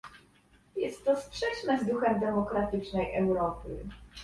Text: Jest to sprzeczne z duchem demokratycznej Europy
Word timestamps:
Jest 0.75 1.05
to 1.05 1.15
sprzeczne 1.15 1.79
z 1.79 1.85
duchem 1.87 2.19
demokratycznej 2.19 3.15
Europy 3.15 3.69